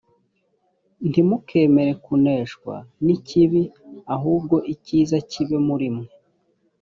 ntimukemere 1.09 1.91
kuneshwa 2.05 2.73
n’ikibi 3.05 3.63
ahubwo 4.15 4.55
ikiza 4.73 5.17
kibe 5.31 5.57
muri 5.67 5.87
mwe 5.95 6.07